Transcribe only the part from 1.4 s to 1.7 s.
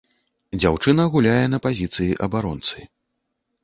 на